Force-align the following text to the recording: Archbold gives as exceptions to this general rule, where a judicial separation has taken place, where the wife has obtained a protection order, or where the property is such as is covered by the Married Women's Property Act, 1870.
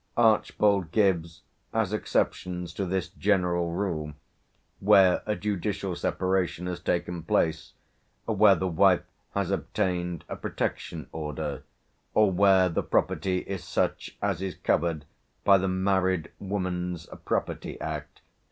Archbold 0.17 0.91
gives 0.91 1.43
as 1.75 1.93
exceptions 1.93 2.73
to 2.73 2.87
this 2.87 3.09
general 3.09 3.69
rule, 3.69 4.13
where 4.79 5.21
a 5.27 5.35
judicial 5.35 5.95
separation 5.95 6.65
has 6.65 6.79
taken 6.79 7.21
place, 7.21 7.73
where 8.25 8.55
the 8.55 8.67
wife 8.67 9.03
has 9.35 9.51
obtained 9.51 10.25
a 10.27 10.35
protection 10.35 11.07
order, 11.11 11.61
or 12.15 12.31
where 12.31 12.67
the 12.67 12.81
property 12.81 13.41
is 13.41 13.63
such 13.63 14.17
as 14.23 14.41
is 14.41 14.55
covered 14.55 15.05
by 15.43 15.59
the 15.59 15.67
Married 15.69 16.31
Women's 16.39 17.05
Property 17.23 17.73
Act, 17.79 18.21
1870. 18.21 18.21